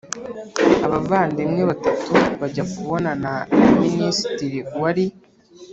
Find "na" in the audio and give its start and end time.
3.61-3.69